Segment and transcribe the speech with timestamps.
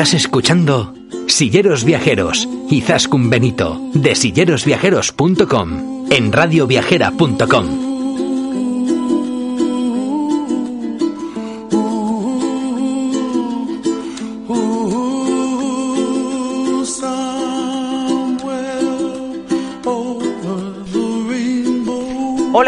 [0.00, 0.94] Estás escuchando
[1.26, 7.89] Silleros Viajeros, Izaskun Benito, de sillerosviajeros.com, en radioviajera.com.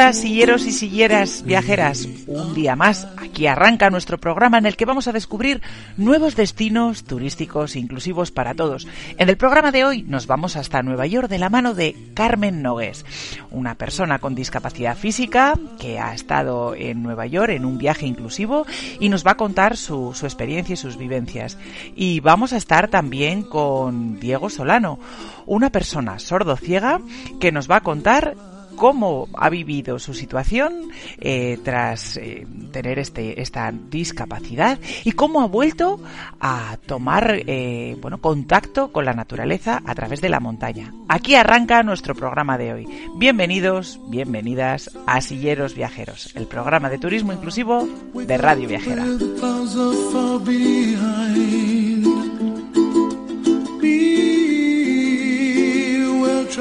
[0.03, 2.09] Hola, silleros y silleras viajeras.
[2.27, 5.63] Un día más, aquí arranca nuestro programa en el que vamos a descubrir
[5.97, 8.89] nuevos destinos turísticos inclusivos para todos.
[9.17, 12.63] En el programa de hoy nos vamos hasta Nueva York de la mano de Carmen
[12.63, 13.05] Nogués,
[13.53, 18.67] una persona con discapacidad física que ha estado en Nueva York en un viaje inclusivo
[18.99, 21.59] y nos va a contar su, su experiencia y sus vivencias.
[21.95, 24.99] Y vamos a estar también con Diego Solano,
[25.47, 27.01] una persona sordo-ciega
[27.39, 28.35] que nos va a contar
[28.77, 35.47] cómo ha vivido su situación eh, tras eh, tener este, esta discapacidad y cómo ha
[35.47, 36.01] vuelto
[36.41, 40.93] a tomar eh, bueno, contacto con la naturaleza a través de la montaña.
[41.09, 42.89] Aquí arranca nuestro programa de hoy.
[43.17, 49.05] Bienvenidos, bienvenidas a Silleros Viajeros, el programa de turismo inclusivo de Radio Viajera.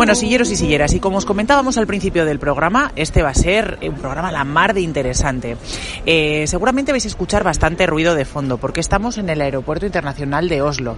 [0.00, 3.34] Bueno, silleros y silleras, y como os comentábamos al principio del programa, este va a
[3.34, 5.58] ser un programa la mar de interesante.
[6.06, 10.48] Eh, seguramente vais a escuchar bastante ruido de fondo, porque estamos en el Aeropuerto Internacional
[10.48, 10.96] de Oslo.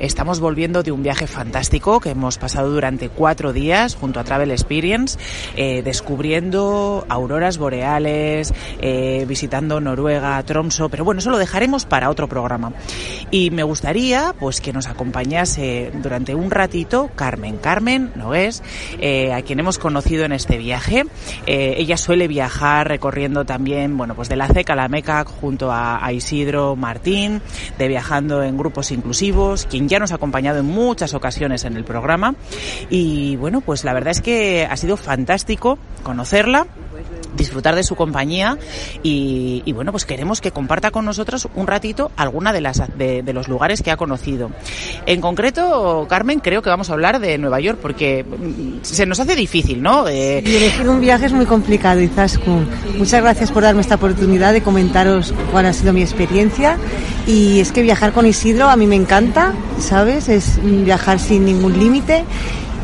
[0.00, 4.50] Estamos volviendo de un viaje fantástico que hemos pasado durante cuatro días junto a Travel
[4.50, 5.18] Experience,
[5.54, 12.30] eh, descubriendo auroras boreales, eh, visitando Noruega, Tromso, pero bueno, eso lo dejaremos para otro
[12.30, 12.72] programa.
[13.30, 17.58] Y me gustaría, pues, que nos acompañase durante un ratito Carmen.
[17.58, 18.62] Carmen, ¿no
[19.00, 21.04] eh, a quien hemos conocido en este viaje.
[21.46, 25.72] Eh, ella suele viajar recorriendo también, bueno, pues de la CECA a la MECA junto
[25.72, 27.42] a, a, Isidro Martín,
[27.78, 31.84] de viajando en grupos inclusivos, quien ya nos ha acompañado en muchas ocasiones en el
[31.84, 32.34] programa.
[32.90, 36.66] Y bueno, pues la verdad es que ha sido fantástico conocerla
[37.36, 38.58] disfrutar de su compañía
[39.02, 43.22] y, y, bueno, pues queremos que comparta con nosotros un ratito alguna de, las, de,
[43.22, 44.50] de, los lugares que ha conocido.
[45.06, 49.20] En concreto, Carmen, creo que vamos a hablar de Nueva York porque mm, se nos
[49.20, 50.08] hace difícil, ¿no?
[50.08, 50.42] Eh...
[50.44, 52.68] Y elegir un viaje es muy complicado, Izaskun.
[52.96, 56.78] Muchas gracias por darme esta oportunidad de comentaros cuál ha sido mi experiencia
[57.26, 60.28] y es que viajar con Isidro a mí me encanta, ¿sabes?
[60.28, 62.24] Es viajar sin ningún límite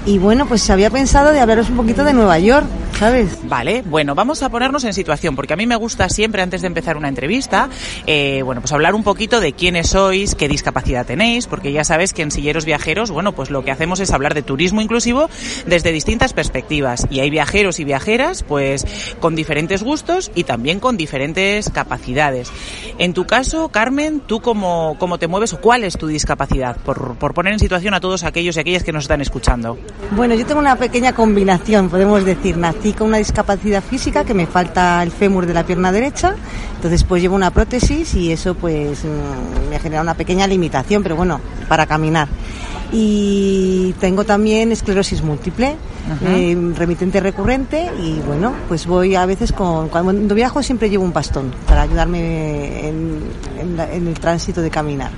[0.07, 2.67] y bueno, pues había pensado de hablaros un poquito de Nueva York,
[2.99, 3.39] ¿sabes?
[3.45, 6.67] Vale, bueno, vamos a ponernos en situación, porque a mí me gusta siempre, antes de
[6.67, 7.71] empezar una entrevista,
[8.07, 12.13] eh, bueno, pues hablar un poquito de quiénes sois, qué discapacidad tenéis, porque ya sabes
[12.13, 15.31] que en Silleros Viajeros, bueno, pues lo que hacemos es hablar de turismo inclusivo
[15.67, 17.07] desde distintas perspectivas.
[17.11, 18.87] Y hay viajeros y viajeras, pues,
[19.21, 22.53] con diferentes gustos y también con diferentes capacidades.
[22.99, 26.77] En tu caso, Carmen, ¿tú cómo, cómo te mueves o cuál es tu discapacidad?
[26.85, 29.79] Por, por poner en situación a todos aquellos y aquellas que nos están escuchando.
[30.17, 32.57] Bueno, yo tengo una pequeña combinación, podemos decir.
[32.57, 36.35] Nací con una discapacidad física que me falta el fémur de la pierna derecha,
[36.77, 41.17] entonces pues llevo una prótesis y eso pues mm, me genera una pequeña limitación, pero
[41.17, 42.29] bueno, para caminar.
[42.93, 45.75] Y tengo también esclerosis múltiple,
[46.23, 51.13] eh, remitente recurrente y bueno, pues voy a veces con, cuando viajo siempre llevo un
[51.13, 53.21] bastón para ayudarme en,
[53.59, 55.11] en, en el tránsito de caminar.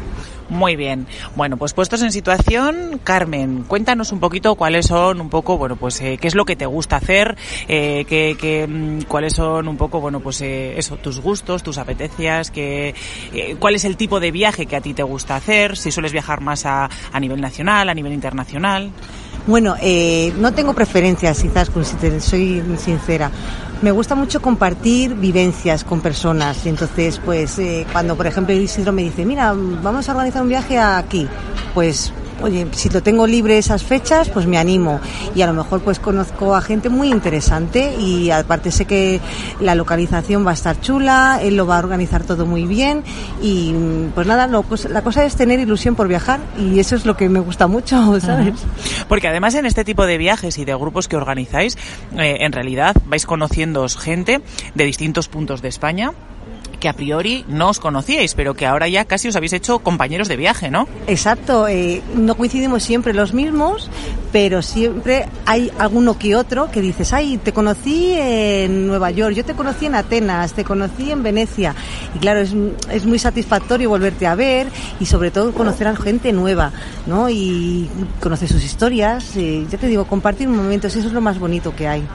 [0.49, 1.07] Muy bien.
[1.34, 6.01] Bueno, pues puestos en situación, Carmen, cuéntanos un poquito cuáles son un poco, bueno, pues
[6.01, 7.37] eh, qué es lo que te gusta hacer,
[7.67, 11.79] eh, qué, qué, mm, cuáles son un poco, bueno, pues eh, eso, tus gustos, tus
[11.79, 12.95] apetecias, que,
[13.34, 16.13] eh, cuál es el tipo de viaje que a ti te gusta hacer, si sueles
[16.13, 18.93] viajar más a, a nivel nacional, a nivel internacional.
[19.47, 23.31] Bueno, eh, no tengo preferencias, quizás, si soy sincera.
[23.81, 26.66] Me gusta mucho compartir vivencias con personas.
[26.66, 30.78] Entonces, pues, eh, cuando, por ejemplo, Isidro me dice, mira, vamos a organizar un viaje
[30.78, 31.28] aquí,
[31.75, 35.00] pues oye, si lo tengo libre esas fechas, pues me animo.
[35.34, 39.21] Y a lo mejor pues conozco a gente muy interesante y aparte sé que
[39.60, 43.03] la localización va a estar chula, él lo va a organizar todo muy bien
[43.42, 43.72] y
[44.15, 47.16] pues nada, lo, pues, la cosa es tener ilusión por viajar y eso es lo
[47.16, 48.54] que me gusta mucho, ¿sabes?
[49.09, 51.77] Porque además en este tipo de viajes y de grupos que organizáis,
[52.16, 54.41] eh, en realidad vais conociendo gente
[54.74, 56.12] de distintos puntos de España
[56.77, 60.28] que a priori no os conocíais, pero que ahora ya casi os habéis hecho compañeros
[60.28, 60.89] de viaje, ¿no?
[61.07, 63.91] Exacto, eh, no coincidimos siempre los mismos,
[64.36, 69.47] pero siempre hay alguno que otro que dices, ay, te conocí en Nueva York, yo
[69.47, 71.74] te conocí en Atenas, te conocí en Venecia.
[72.15, 72.54] Y claro, es,
[72.92, 74.66] es muy satisfactorio volverte a ver
[75.00, 76.71] y sobre todo conocer a gente nueva,
[77.06, 77.30] ¿no?
[77.30, 77.88] Y
[78.21, 81.88] conocer sus historias, eh, ya te digo, compartir momentos, eso es lo más bonito que
[81.88, 82.06] hay.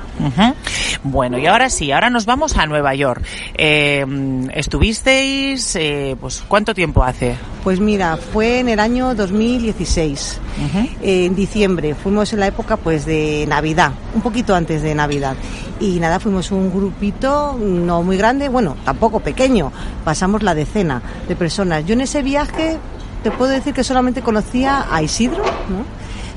[1.04, 3.24] Bueno, y ahora sí, ahora nos vamos a Nueva York.
[3.56, 4.06] Eh,
[4.54, 7.36] ¿Estuvisteis, eh, pues, cuánto tiempo hace?
[7.64, 10.88] Pues mira, fue en el año 2016, Ujú.
[11.02, 11.96] eh, en diciembre.
[12.12, 15.38] Fuimos en la época pues de Navidad, un poquito antes de Navidad.
[15.80, 19.72] Y nada, fuimos un grupito no muy grande, bueno, tampoco pequeño.
[20.04, 21.86] Pasamos la decena de personas.
[21.86, 22.78] Yo en ese viaje
[23.24, 25.42] te puedo decir que solamente conocía a Isidro,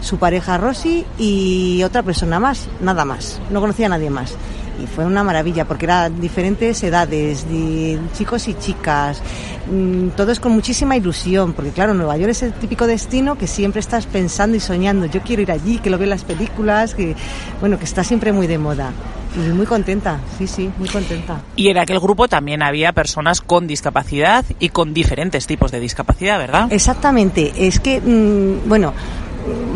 [0.00, 3.40] su pareja Rosy y otra persona más, nada más.
[3.50, 4.36] No conocía a nadie más.
[4.82, 9.22] Y fue una maravilla porque eran diferentes edades, de chicos y chicas,
[9.70, 13.80] mm, todos con muchísima ilusión, porque claro, Nueva York es el típico destino que siempre
[13.80, 15.06] estás pensando y soñando.
[15.06, 17.14] Yo quiero ir allí, que lo veo en las películas, que
[17.60, 18.92] bueno, que está siempre muy de moda.
[19.36, 21.40] Y muy contenta, sí, sí, muy contenta.
[21.56, 26.38] Y en aquel grupo también había personas con discapacidad y con diferentes tipos de discapacidad,
[26.38, 26.72] ¿verdad?
[26.72, 28.92] Exactamente, es que, mm, bueno,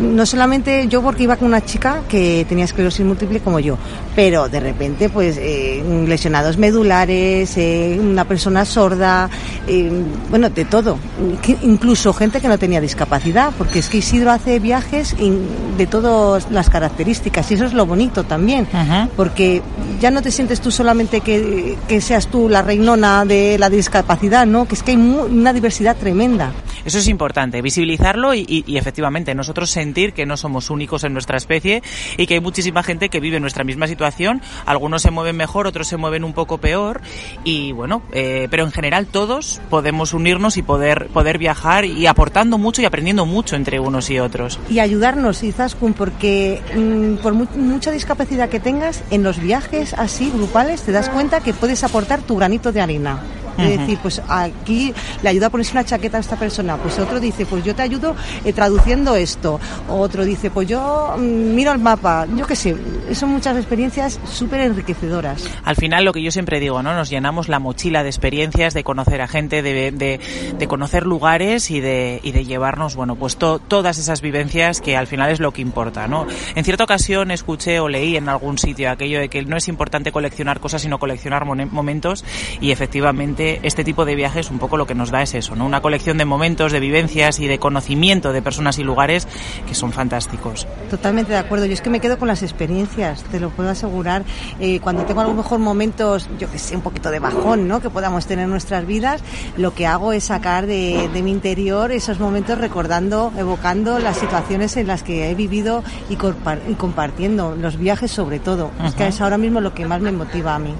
[0.01, 3.77] no solamente yo porque iba con una chica que tenía esclerosis múltiple como yo,
[4.15, 9.29] pero de repente pues eh, lesionados medulares, eh, una persona sorda,
[9.67, 9.91] eh,
[10.29, 10.97] bueno, de todo,
[11.41, 15.85] Que incluso gente que no tenía discapacidad, porque es que Isidro hace viajes in- de
[15.87, 18.67] todas las características y eso es lo bonito también,
[19.15, 19.61] porque
[19.99, 24.45] ya no te sientes tú solamente que, que seas tú la reinona de la discapacidad,
[24.45, 24.65] ¿no?
[24.65, 26.51] Que es que hay mu- una diversidad tremenda.
[26.85, 31.13] Eso es importante, visibilizarlo y, y- y efectivamente nosotros sentir que no somos únicos en
[31.13, 31.81] nuestra especie
[32.17, 34.41] y que hay muchísima gente que vive nuestra misma situación.
[34.65, 37.01] Algunos se mueven mejor, otros se mueven un poco peor
[37.43, 42.57] y bueno, eh, pero en general todos podemos unirnos y poder, poder viajar y aportando
[42.57, 44.59] mucho y aprendiendo mucho entre unos y otros.
[44.69, 50.31] y ayudarnos, Izaskun, porque mm, por mu- mucha discapacidad que tengas, en los viajes así
[50.33, 53.19] grupales te das cuenta que puedes aportar tu granito de arena.
[53.67, 53.77] Ujú.
[53.79, 57.45] decir, pues aquí le ayuda a ponerse una chaqueta a esta persona, pues otro dice,
[57.45, 58.15] pues yo te ayudo
[58.45, 59.59] eh, traduciendo esto,
[59.89, 62.75] otro dice, pues yo mm, miro el mapa, yo qué sé,
[63.13, 65.43] son muchas experiencias súper enriquecedoras.
[65.63, 66.93] Al final lo que yo siempre digo, ¿no?
[66.93, 70.19] Nos llenamos la mochila de experiencias, de conocer a gente, de, de,
[70.57, 74.95] de conocer lugares y de, y de llevarnos, bueno, pues to- todas esas vivencias que
[74.97, 76.25] al final es lo que importa, ¿no?
[76.55, 80.11] En cierta ocasión escuché o leí en algún sitio aquello de que no es importante
[80.11, 82.23] coleccionar cosas, sino coleccionar momentos
[82.61, 85.65] y efectivamente este tipo de viajes un poco lo que nos da es eso, ¿no?
[85.65, 89.27] Una colección de momentos, de vivencias y de conocimiento de personas y lugares
[89.67, 90.67] que son fantásticos.
[90.89, 91.65] Totalmente de acuerdo.
[91.65, 94.23] Yo es que me quedo con las experiencias, te lo puedo asegurar.
[94.59, 97.79] Eh, cuando tengo a lo mejor momentos, yo que sé, un poquito de bajón, ¿no?
[97.81, 99.21] Que podamos tener en nuestras vidas,
[99.57, 104.75] lo que hago es sacar de, de mi interior esos momentos recordando, evocando las situaciones
[104.77, 108.71] en las que he vivido y, compa- y compartiendo, los viajes sobre todo.
[108.83, 110.73] Es que es ahora mismo lo que más me motiva a mí.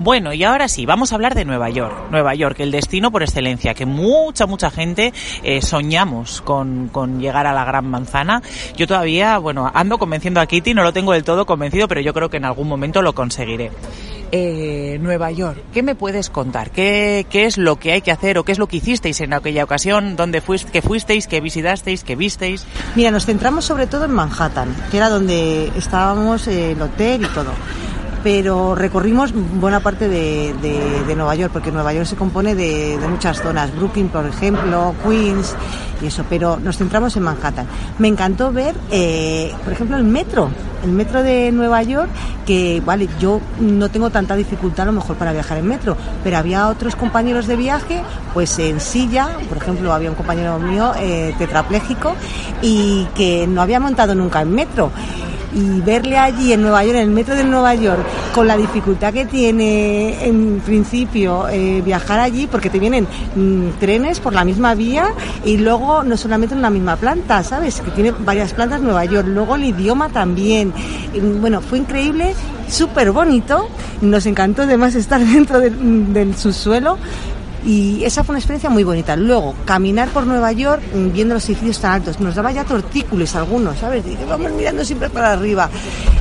[0.00, 1.94] Bueno, y ahora sí, vamos a hablar de Nueva York.
[2.10, 5.12] Nueva York, el destino por excelencia, que mucha, mucha gente
[5.42, 8.40] eh, soñamos con, con llegar a la Gran Manzana.
[8.78, 12.14] Yo todavía, bueno, ando convenciendo a Kitty, no lo tengo del todo convencido, pero yo
[12.14, 13.72] creo que en algún momento lo conseguiré.
[14.32, 16.70] Eh, Nueva York, ¿qué me puedes contar?
[16.70, 19.34] ¿Qué, ¿Qué es lo que hay que hacer o qué es lo que hicisteis en
[19.34, 20.16] aquella ocasión?
[20.16, 22.64] ¿Dónde fuisteis, que visitasteis, que visteis?
[22.96, 27.34] Mira, nos centramos sobre todo en Manhattan, que era donde estábamos eh, el hotel y
[27.34, 27.52] todo.
[28.22, 33.08] Pero recorrimos buena parte de, de- Nueva York, porque Nueva York se compone de, de
[33.08, 35.54] muchas zonas, Brooklyn, por ejemplo, Queens
[36.02, 37.66] y eso, pero nos centramos en Manhattan.
[37.98, 40.48] Me encantó ver, eh, por ejemplo, el metro,
[40.84, 42.08] el metro de Nueva York,
[42.46, 46.38] que, vale, yo no tengo tanta dificultad a lo mejor para viajar en metro, pero
[46.38, 51.34] había otros compañeros de viaje, pues en silla, por ejemplo, había un compañero mío eh,
[51.38, 52.14] tetrapléjico
[52.62, 54.90] y que no había montado nunca en metro.
[55.52, 58.04] Y verle allí en Nueva York, en el metro de Nueva York,
[58.34, 64.20] con la dificultad que tiene en principio eh, viajar allí, porque te vienen mm, trenes
[64.20, 65.12] por la misma vía
[65.44, 67.80] y luego no solamente en la misma planta, ¿sabes?
[67.80, 70.72] Que tiene varias plantas Nueva York, luego el idioma también.
[71.40, 72.34] Bueno, fue increíble,
[72.68, 73.68] súper bonito,
[74.00, 76.98] nos encantó además estar dentro del subsuelo.
[77.64, 79.16] Y esa fue una experiencia muy bonita.
[79.16, 82.20] Luego, caminar por Nueva York mm, viendo los edificios tan altos.
[82.20, 84.04] Nos daba ya tortícolis algunos, ¿sabes?
[84.06, 85.68] Y vamos mirando siempre para arriba.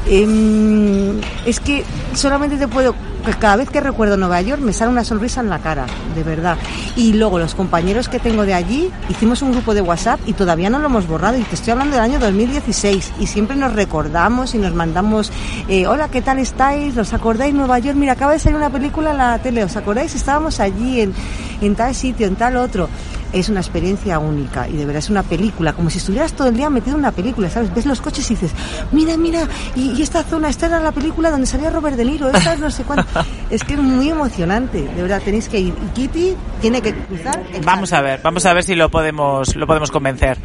[0.07, 2.93] Em, es que solamente te puedo
[3.23, 5.85] pues cada vez que recuerdo Nueva York me sale una sonrisa en la cara,
[6.15, 6.57] de verdad.
[6.95, 10.69] Y luego los compañeros que tengo de allí, hicimos un grupo de WhatsApp y todavía
[10.69, 11.37] no lo hemos borrado.
[11.37, 15.31] Y te estoy hablando del año 2016 y siempre nos recordamos y nos mandamos,
[15.67, 16.97] eh, hola, ¿qué tal estáis?
[16.97, 17.97] ¿Os acordáis Nueva York?
[17.97, 20.15] Mira, acaba de salir una película en la tele, ¿os acordáis?
[20.15, 21.13] Estábamos allí en,
[21.61, 22.89] en tal sitio, en tal otro
[23.33, 26.55] es una experiencia única y de verdad es una película, como si estuvieras todo el
[26.55, 27.73] día metido en una película, ¿sabes?
[27.73, 28.51] Ves los coches y dices,
[28.91, 32.53] mira, mira, y, esta zona, esta era la película donde salía Robert De Niro, esta
[32.53, 33.05] es no sé cuánto.
[33.49, 35.73] es que es muy emocionante, de verdad, tenéis que ir.
[35.85, 37.41] Y Kitty tiene que cruzar.
[37.63, 40.37] Vamos a ver, vamos a ver si lo podemos, lo podemos convencer.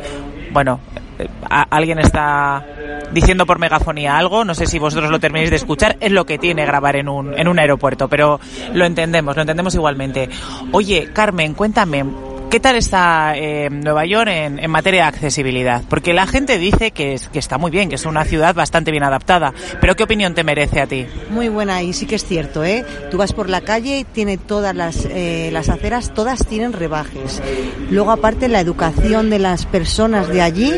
[0.52, 0.80] Bueno,
[1.18, 2.64] eh, alguien está
[3.12, 6.38] diciendo por megafonía algo, no sé si vosotros lo terminéis de escuchar, es lo que
[6.38, 8.40] tiene grabar en un, en un aeropuerto, pero
[8.72, 10.28] lo entendemos, lo entendemos igualmente.
[10.72, 12.04] Oye, Carmen, cuéntame,
[12.50, 15.82] ¿Qué tal está eh, Nueva York en, materia de accesibilidad?
[15.88, 19.02] Porque la gente dice que, que está muy bien, que es una ciudad bastante bien
[19.02, 21.06] adaptada, pero ¿qué opinión te merece a ti?
[21.30, 22.84] Muy buena y sí que es cierto, ¿eh?
[23.10, 27.42] Tú vas por la calle y tiene todas las, eh, las aceras, todas tienen rebajes.
[27.90, 30.72] Luego aparte la educación de las personas de allí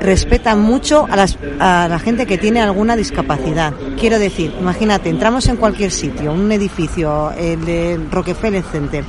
[0.00, 3.74] respetan mucho a, las, a la gente que tiene alguna discapacidad.
[3.98, 9.04] Quiero decir, imagínate, entramos en cualquier sitio, un edificio, el de Rockefeller Center,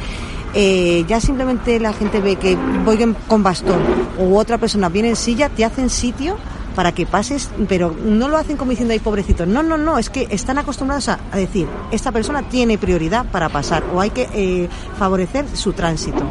[0.53, 3.79] eh, ya simplemente la gente ve que voy con bastón
[4.17, 6.37] u otra persona viene en silla, te hacen sitio
[6.75, 9.45] para que pases, pero no lo hacen como diciendo, ay, pobrecito.
[9.45, 13.83] No, no, no, es que están acostumbrados a, decir, esta persona tiene prioridad para pasar
[13.93, 16.21] o hay que eh, favorecer su tránsito.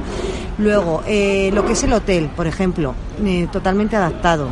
[0.59, 2.95] Luego, eh, lo que es el hotel, por ejemplo,
[3.53, 4.49] totalmente adaptado.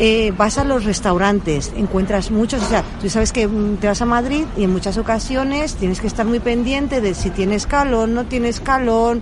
[0.00, 4.02] Eh, vas a los restaurantes, encuentras muchos, o sea, tú sabes que mm, te vas
[4.02, 8.08] a Madrid y en muchas ocasiones tienes que estar muy pendiente de si tienes calor,
[8.08, 9.20] no tienes calor.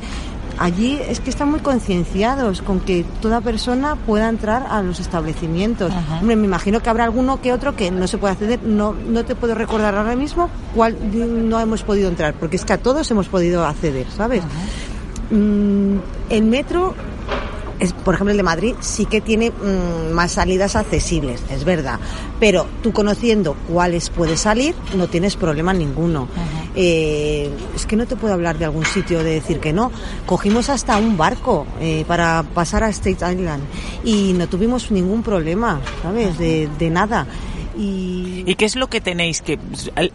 [0.58, 5.92] Allí es que están muy concienciados con que toda persona pueda entrar a los establecimientos.
[6.22, 8.62] me imagino que habrá alguno que otro que no se puede acceder.
[8.62, 10.96] No, no te puedo recordar ahora mismo cuál
[11.48, 14.42] no hemos podido entrar, porque es que a todos hemos podido acceder, ¿sabes?
[15.30, 15.96] Mm,
[16.28, 16.94] el metro
[18.04, 21.98] por ejemplo, el de Madrid sí que tiene mm, más salidas accesibles, es verdad.
[22.38, 26.28] Pero tú conociendo cuáles puedes salir, no tienes problema ninguno.
[26.74, 29.90] Eh, es que no te puedo hablar de algún sitio de decir que no.
[30.26, 33.62] Cogimos hasta un barco eh, para pasar a State Island
[34.04, 36.38] y no tuvimos ningún problema, ¿sabes?
[36.38, 37.26] De, de nada.
[37.76, 38.54] Y...
[38.56, 39.58] qué es lo que tenéis que,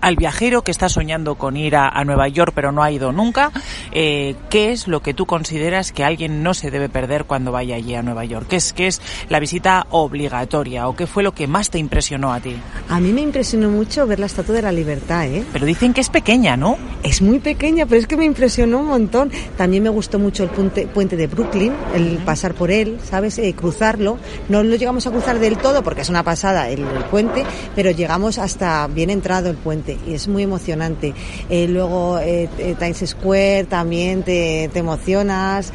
[0.01, 3.51] al, viajero que está soñando con ir a, Nueva York pero no ha ido nunca,
[3.91, 7.75] eh, qué es lo que tú consideras que alguien no se debe perder cuando vaya
[7.75, 8.47] allí a Nueva York?
[8.47, 12.33] ¿Qué es, qué es la visita obligatoria o qué fue lo que más te impresionó
[12.33, 12.55] a ti?
[12.89, 15.43] A mí me impresionó mucho ver la Estatua de la Libertad, ¿eh?
[15.51, 16.77] Pero dicen que es pequeña, ¿no?
[17.03, 19.31] Es muy pequeña, pero es que me impresionó un montón.
[19.57, 23.37] También me gustó mucho el puente, de Brooklyn, el pasar por él, ¿sabes?
[23.39, 24.17] Eh, cruzarlo.
[24.49, 28.37] No lo llegamos a cruzar del todo porque es una pasada el puente, pero llegamos
[28.37, 31.13] hasta bien entrado el puente y es muy emocionante.
[31.49, 35.71] Eh, luego eh, eh, Times Square también te, te emocionas.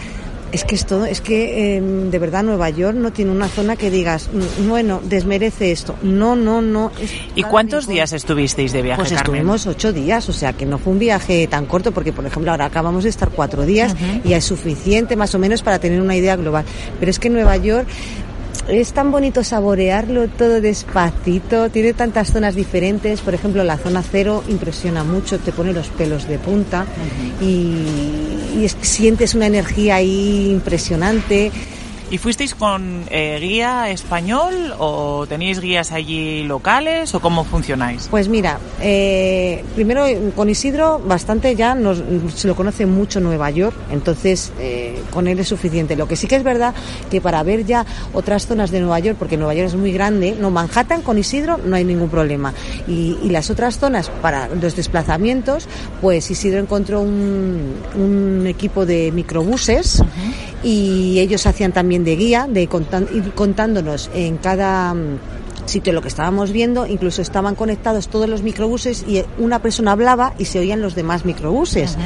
[0.52, 3.75] Es que es todo, es que em, de verdad Nueva York no tiene una zona
[3.76, 5.95] que digas, mm, bueno, desmerece esto.
[6.02, 6.93] No, no, no.
[7.35, 9.00] ¿Y cuántos días estuvisteis de viaje?
[9.00, 12.26] Pues estuvimos ocho días, o sea que no fue un viaje tan corto, porque por
[12.26, 16.02] ejemplo ahora acabamos de estar cuatro días y es suficiente más o menos para tener
[16.02, 16.67] una idea global.
[17.00, 17.88] Pero es que Nueva York
[18.69, 24.42] es tan bonito saborearlo todo despacito, tiene tantas zonas diferentes, por ejemplo la zona cero
[24.49, 26.87] impresiona mucho, te pone los pelos de punta
[27.40, 27.76] y,
[28.57, 31.50] y sientes una energía ahí impresionante.
[32.12, 38.09] ¿Y fuisteis con eh, guía español o tenéis guías allí locales o cómo funcionáis?
[38.11, 40.04] Pues mira, eh, primero
[40.37, 42.02] con Isidro bastante ya nos,
[42.35, 45.97] se lo conoce mucho Nueva York, entonces eh, con él es suficiente.
[45.97, 46.75] Lo que sí que es verdad
[47.11, 50.37] que para ver ya otras zonas de Nueva York, porque Nueva York es muy grande,
[50.38, 52.52] no Manhattan con Isidro no hay ningún problema.
[52.87, 55.66] Y, las otras zonas para los desplazamientos,
[56.02, 60.02] pues Isidro encontró un, un equipo de microbuses
[60.62, 65.19] y ellos hacían también de guía, de contándonos en cada mm,
[65.66, 70.35] sitio lo que estábamos viendo, incluso estaban conectados todos los microbuses y una persona hablaba
[70.38, 71.97] y se oían los demás microbuses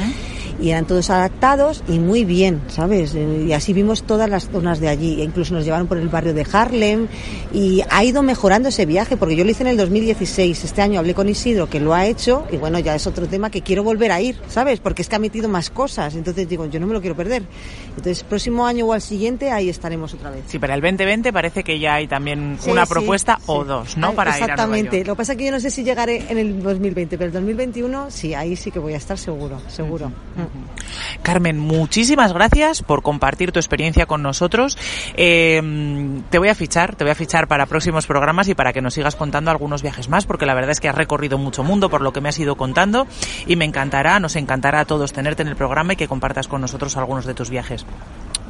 [0.59, 3.15] y eran todos adaptados y muy bien, ¿sabes?
[3.15, 6.33] Y así vimos todas las zonas de allí, e incluso nos llevaron por el barrio
[6.33, 7.07] de Harlem
[7.53, 10.99] y ha ido mejorando ese viaje porque yo lo hice en el 2016, este año
[10.99, 13.83] hablé con Isidro que lo ha hecho y bueno, ya es otro tema que quiero
[13.83, 14.79] volver a ir, ¿sabes?
[14.79, 17.43] Porque es que ha metido más cosas, entonces digo, yo no me lo quiero perder.
[17.89, 20.43] Entonces, próximo año o al siguiente ahí estaremos otra vez.
[20.47, 24.13] Sí, para el 2020 parece que ya hay también una propuesta o dos, ¿no?
[24.13, 25.03] para exactamente.
[25.03, 27.33] Lo que pasa es que yo no sé si llegaré en el 2020, pero el
[27.33, 30.11] 2021 sí, ahí sí que voy a estar seguro, seguro.
[31.21, 34.77] Carmen, muchísimas gracias por compartir tu experiencia con nosotros.
[35.15, 38.81] Eh, te voy a fichar, te voy a fichar para próximos programas y para que
[38.81, 41.89] nos sigas contando algunos viajes más, porque la verdad es que has recorrido mucho mundo
[41.89, 43.07] por lo que me has ido contando
[43.45, 46.61] y me encantará, nos encantará a todos tenerte en el programa y que compartas con
[46.61, 47.85] nosotros algunos de tus viajes.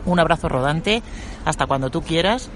[0.06, 1.04] Un abrazo rodante,
[1.46, 2.50] hasta cuando tú quieras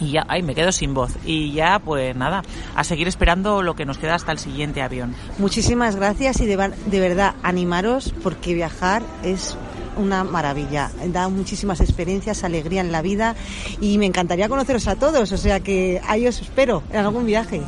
[0.00, 1.12] y ya, ay, me quedo sin voz.
[1.24, 2.42] Y ya, pues nada,
[2.74, 5.14] a seguir esperando lo que nos queda hasta el siguiente avión.
[5.38, 9.56] Muchísimas gracias y de, de verdad animaros porque viajar es
[9.96, 10.90] una maravilla.
[11.06, 13.36] Da muchísimas experiencias, alegría en la vida
[13.80, 15.32] y me encantaría conoceros a todos.
[15.32, 17.60] O sea que ahí os espero en algún viaje.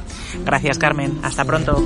[0.45, 1.19] Gracias, Carmen.
[1.23, 1.83] Hasta pronto.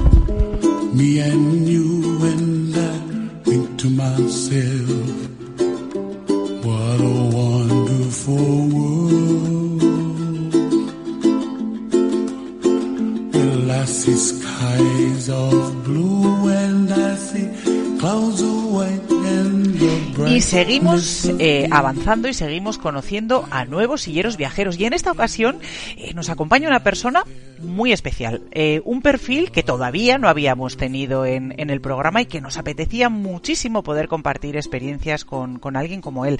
[20.28, 24.78] Y seguimos eh, avanzando y seguimos conociendo a nuevos silleros viajeros.
[24.78, 25.58] Y en esta ocasión
[25.96, 27.24] eh, nos acompaña una persona
[27.58, 28.42] muy especial.
[28.52, 32.58] Eh, un perfil que todavía no habíamos tenido en, en, el programa y que nos
[32.58, 36.38] apetecía muchísimo poder compartir experiencias con, alguien como él.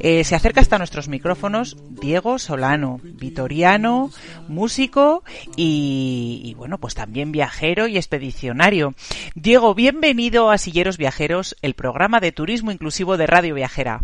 [0.00, 4.10] Eh, se acerca hasta nuestros micrófonos Diego Solano, vitoriano,
[4.48, 5.22] músico
[5.56, 8.94] y, y, bueno, pues también viajero y expedicionario.
[9.34, 14.02] Diego, bienvenido a Silleros Viajeros, el programa de turismo inclusivo de Radio Viajera.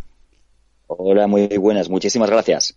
[0.87, 2.77] Hola, muy buenas, muchísimas gracias.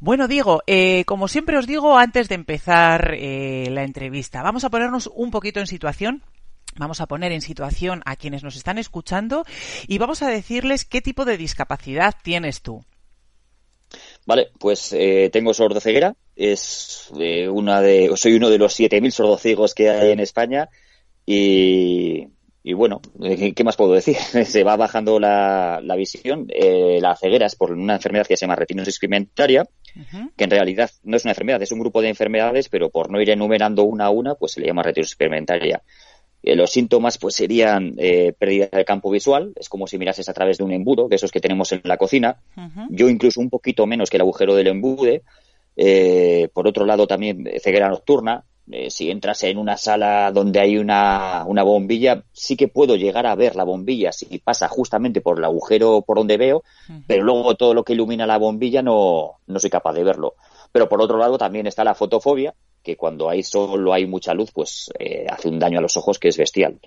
[0.00, 4.70] Bueno, Diego, eh, como siempre os digo antes de empezar eh, la entrevista, vamos a
[4.70, 6.22] ponernos un poquito en situación
[6.76, 9.44] Vamos a poner en situación a quienes nos están escuchando
[9.86, 12.84] y vamos a decirles qué tipo de discapacidad tienes tú.
[14.26, 19.72] Vale, pues eh, tengo sordoceguera, es eh, una de, soy uno de los 7.000 sordociegos
[19.72, 20.68] que hay en España
[21.24, 22.26] y,
[22.66, 24.16] y bueno, eh, ¿qué más puedo decir?
[24.46, 26.46] Se va bajando la, la visión.
[26.48, 30.30] Eh, la ceguera es por una enfermedad que se llama retinosis pigmentaria, uh -huh.
[30.34, 33.20] que en realidad no es una enfermedad, es un grupo de enfermedades, pero por no
[33.20, 35.82] ir enumerando una a una, pues se le llama retinosis pigmentaria.
[36.42, 40.32] Eh, los síntomas pues serían eh, pérdida de campo visual, es como si mirases a
[40.32, 42.38] través de un embudo, de esos que tenemos en la cocina.
[42.56, 42.86] Uh -huh.
[42.88, 45.22] Yo incluso un poquito menos que el agujero del embude.
[46.54, 51.44] Por otro lado también ceguera nocturna, eh, si entras en una sala donde hay una,
[51.46, 55.44] una, bombilla, sí que puedo llegar a ver la bombilla si pasa justamente por el
[55.44, 57.02] agujero por donde veo, uh -huh.
[57.06, 60.34] pero luego todo lo que ilumina la bombilla no, no soy capaz de verlo.
[60.72, 64.50] Pero por otro lado también está la fotofobia, que cuando hay solo hay mucha luz,
[64.52, 66.78] pues eh, hace un daño a los ojos que es bestial.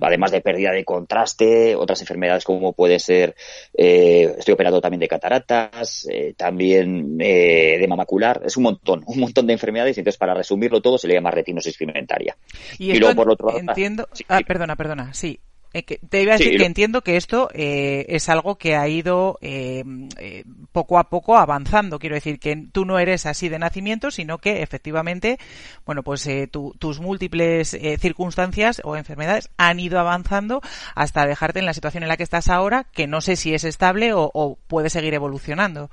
[0.00, 3.34] Además de pérdida de contraste, otras enfermedades como puede ser,
[3.76, 9.20] eh, estoy operado también de cataratas, eh, también eh, de mamacular, es un montón, un
[9.20, 12.36] montón de enfermedades, entonces para resumirlo todo se le llama retinosis pigmentaria.
[12.78, 13.60] Y, y luego por otro lado...
[13.60, 14.44] Entiendo, sí, ah, sí.
[14.44, 15.38] perdona, perdona, sí,
[15.72, 18.76] eh, que te iba a decir sí, que entiendo que esto eh, es algo que
[18.76, 19.84] ha ido eh,
[20.18, 21.98] eh, poco a poco avanzando.
[21.98, 25.38] Quiero decir que tú no eres así de nacimiento, sino que efectivamente,
[25.86, 30.60] bueno, pues eh, tu, tus múltiples eh, circunstancias o enfermedades han ido avanzando
[30.94, 33.64] hasta dejarte en la situación en la que estás ahora, que no sé si es
[33.64, 35.90] estable o, o puede seguir evolucionando.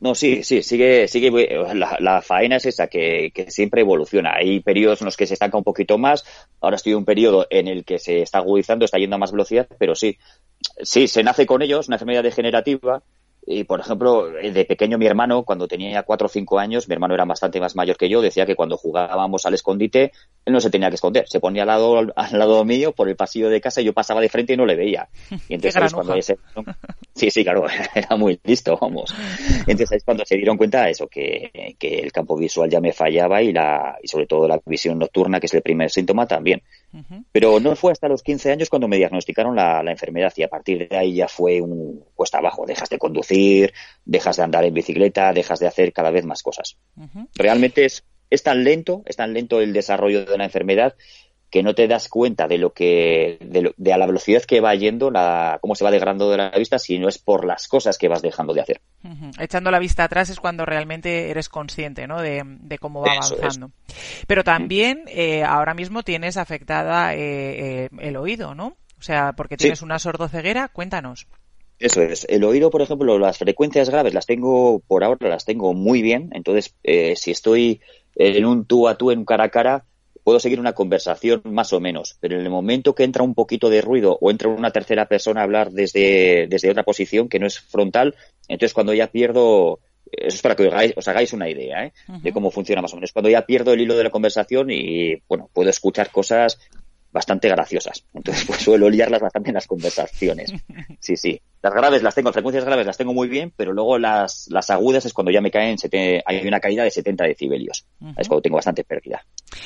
[0.00, 1.30] No, sí, sí, sigue, sigue,
[1.74, 4.34] la, la faena es esa, que, que, siempre evoluciona.
[4.34, 6.24] Hay periodos en los que se estanca un poquito más,
[6.60, 9.32] ahora estoy en un periodo en el que se está agudizando, está yendo a más
[9.32, 10.18] velocidad, pero sí,
[10.82, 13.02] sí, se nace con ellos, una enfermedad degenerativa,
[13.48, 17.14] y, por ejemplo, de pequeño mi hermano, cuando tenía cuatro o cinco años, mi hermano
[17.14, 20.10] era bastante más mayor que yo, decía que cuando jugábamos al escondite,
[20.44, 23.14] él no se tenía que esconder, se ponía al lado, al lado mío por el
[23.14, 25.08] pasillo de casa y yo pasaba de frente y no le veía.
[25.48, 26.38] Y entonces es cuando ese...
[27.16, 29.14] Sí, sí, claro, era muy listo, vamos.
[29.66, 32.92] Entonces es cuando se dieron cuenta de eso, que, que el campo visual ya me
[32.92, 36.62] fallaba y, la, y sobre todo la visión nocturna, que es el primer síntoma, también.
[36.92, 37.24] Uh -huh.
[37.32, 40.48] Pero no fue hasta los 15 años cuando me diagnosticaron la, la enfermedad y a
[40.48, 43.72] partir de ahí ya fue un cuesta abajo, dejas de conducir
[44.04, 46.76] dejas de andar en bicicleta, dejas de hacer cada vez más cosas.
[46.96, 47.28] Uh -huh.
[47.34, 50.94] Realmente es, es tan lento, es tan lento el desarrollo de la enfermedad
[51.50, 54.60] que no te das cuenta de lo que de, lo, de, a la velocidad que
[54.60, 57.68] va yendo la cómo se va degradando de la vista si no es por las
[57.68, 59.42] cosas que vas dejando de hacer uh -huh.
[59.42, 62.20] echando la vista atrás es cuando realmente eres consciente ¿no?
[62.20, 63.70] de, de cómo va Eso avanzando
[64.26, 69.56] pero también eh, ahora mismo tienes afectada eh, eh, el oído no o sea porque
[69.56, 69.84] tienes sí.
[69.84, 71.26] una sordoceguera cuéntanos
[71.78, 72.26] eso es.
[72.30, 76.30] El oído, por ejemplo, las frecuencias graves las tengo, por ahora las tengo muy bien.
[76.32, 77.82] Entonces, eh, si estoy
[78.14, 79.84] en un tú a tú, en un cara a cara,
[80.26, 82.16] puedo seguir una conversación más o menos.
[82.18, 85.40] Pero en el momento que entra un poquito de ruido o entra una tercera persona
[85.40, 88.16] a hablar desde, desde otra posición que no es frontal,
[88.48, 89.78] entonces cuando ya pierdo,
[90.10, 91.92] eso es para que os hagáis, os hagáis una idea ¿eh?
[92.08, 92.22] uh -huh.
[92.22, 93.12] de cómo funciona más o menos.
[93.12, 96.58] Cuando ya pierdo el hilo de la conversación y, bueno, puedo escuchar cosas
[97.12, 98.04] bastante graciosas.
[98.14, 100.52] Entonces, pues suelo liarlas bastante en las conversaciones.
[101.00, 101.40] Sí, sí.
[101.62, 105.04] Las graves las tengo, frecuencias graves las tengo muy bien, pero luego las, las agudas
[105.06, 105.76] es cuando ya me caen,
[106.24, 107.86] hay una caída de 70 decibelios.
[108.16, 109.24] Es cuando tengo bastante pérdida.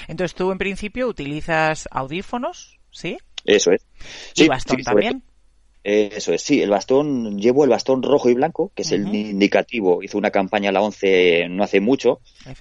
[0.08, 3.18] Entonces, tú en principio utilizas audífonos, ¿sí?
[3.44, 3.86] Eso es.
[4.34, 5.22] ¿Y bastón también?
[5.82, 10.02] Eso es, sí, el bastón, llevo el bastón rojo y blanco, que es el indicativo.
[10.02, 12.20] Hizo una campaña la 11 no hace mucho,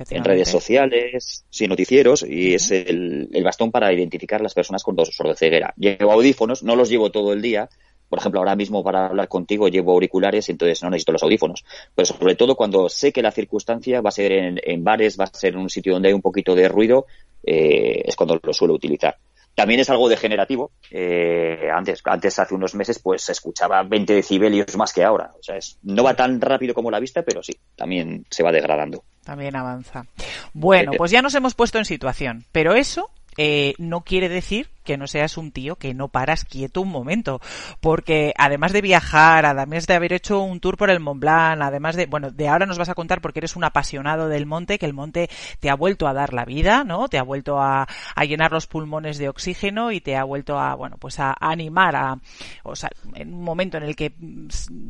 [0.09, 5.11] en redes sociales, sin noticieros, y es el, bastón para identificar las personas con dos
[5.35, 5.73] ceguera.
[5.75, 7.69] Llevo audífonos, no los llevo todo el día.
[8.07, 11.65] Por ejemplo, ahora mismo para hablar contigo llevo auriculares, entonces no necesito los audífonos.
[11.93, 15.27] Pero sobre todo cuando sé que la circunstancia va a ser en, bares, va a
[15.27, 17.05] ser en un sitio donde hay un poquito de ruido,
[17.43, 19.17] eh, es cuando lo suelo utilizar.
[19.59, 20.71] También es algo degenerativo.
[20.89, 25.31] Eh, antes, antes, hace unos meses, pues se escuchaba 20 decibelios más que ahora.
[25.37, 28.53] O sea, es, no va tan rápido como la vista, pero sí, también se va
[28.53, 29.03] degradando.
[29.25, 30.05] También avanza.
[30.53, 34.97] Bueno, pues ya nos hemos puesto en situación, pero eso eh, no quiere decir que
[34.97, 37.41] no seas un tío que no paras quieto un momento.
[37.81, 41.95] Porque además de viajar, además de haber hecho un tour por el Mont Blanc, además
[41.95, 44.85] de, bueno, de ahora nos vas a contar porque eres un apasionado del monte, que
[44.85, 47.07] el monte te ha vuelto a dar la vida, ¿no?
[47.07, 50.75] Te ha vuelto a, a llenar los pulmones de oxígeno y te ha vuelto a,
[50.75, 52.17] bueno, pues a, animar a,
[52.63, 54.13] o sea, en un momento en el que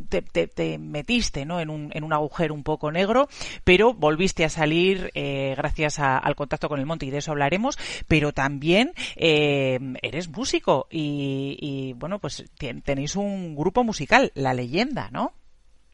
[0.09, 1.59] te, te, metiste, ¿no?
[1.59, 3.27] En un, en un agujero un poco negro,
[3.63, 7.77] pero volviste a salir eh, gracias al contacto con el monte y de eso hablaremos,
[8.07, 12.43] pero también eh, eres músico y, bueno, pues
[12.83, 15.33] tenéis un grupo musical, La Leyenda, ¿no?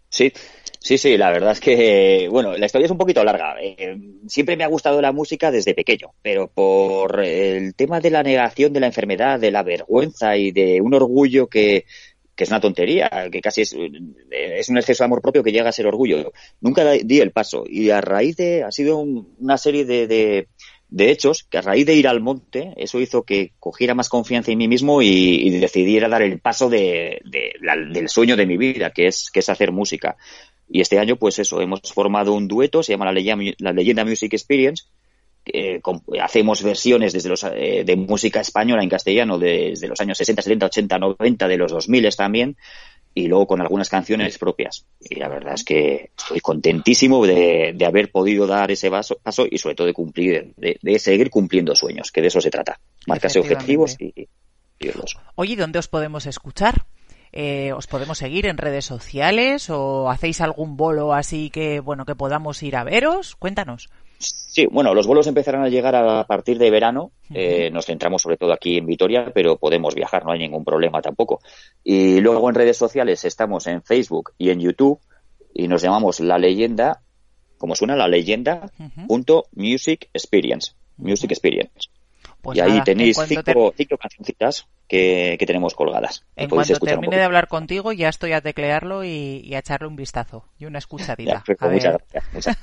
[0.09, 0.31] Sí,
[0.79, 3.55] sí, sí, la verdad es que, bueno, la historia es un poquito larga.
[3.61, 8.23] Eh, siempre me ha gustado la música desde pequeño, pero por el tema de la
[8.23, 11.85] negación de la enfermedad, de la vergüenza y de un orgullo que,
[12.37, 13.75] es una tontería, que casi es,
[14.31, 16.31] es, un exceso de amor propio que llega a ser orgullo.
[16.61, 20.47] Nunca di el paso y a raíz de, ha sido una serie de
[20.91, 24.57] hechos que a raíz de ir al monte, eso hizo que cogiera más confianza en
[24.57, 29.29] mí mismo y, decidiera dar el paso de, del sueño de mi vida, que es,
[29.31, 30.15] que es hacer música.
[30.69, 34.05] Y este año, pues eso, hemos formado un dueto, se llama La Leyenda, la leyenda
[34.05, 34.85] Music Experience.
[36.21, 40.65] hacemos versiones desde los, eh, de música española en castellano desde los años 60, 70,
[40.67, 42.57] 80, 90, de los 2000 también
[43.17, 44.85] y luego con algunas canciones propias.
[44.99, 49.75] Y la verdad es que estoy contentísimo de, haber podido dar ese paso, y sobre
[49.75, 52.77] todo de cumplir, de, seguir cumpliendo sueños, que de eso se trata.
[53.07, 54.27] Marcarse objetivos y,
[54.79, 54.89] y
[55.35, 56.85] Oye, ¿dónde os podemos escuchar?
[57.31, 62.15] Eh, ¿Os podemos seguir en redes sociales o hacéis algún bolo así que, bueno, que
[62.15, 63.35] podamos ir a veros?
[63.35, 63.89] Cuéntanos.
[64.17, 67.11] Sí, bueno, los vuelos empezarán a llegar a partir de verano.
[67.33, 71.01] Eh, nos centramos sobre todo aquí en Vitoria, pero podemos viajar, no hay ningún problema
[71.01, 71.41] tampoco.
[71.83, 74.99] Y luego en redes sociales estamos en Facebook y en YouTube
[75.53, 77.01] y nos llamamos La Leyenda,
[77.57, 78.71] como suena La Leyenda,
[79.07, 80.73] punto Music Experience.
[80.97, 81.89] Music Experience.
[82.45, 86.23] Pues y ahí tenéis cinco, cinco, cancioncitas que, tenemos colgadas.
[86.35, 90.45] En cuanto termine de hablar contigo, ya estoy a teclearlo y, a echarle un vistazo
[90.59, 91.43] y una escuchadita.
[91.61, 92.57] muchas gracias.